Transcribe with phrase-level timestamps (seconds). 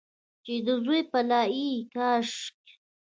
[0.45, 2.71] چې د زوی پلا یې کاشکي،